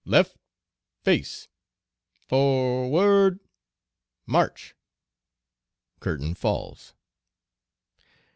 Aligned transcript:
Left 0.03 0.35
face! 1.03 1.47
forward. 2.27 3.39
March! 4.25 4.73
(Curtain 5.99 6.33
falls.) 6.33 6.95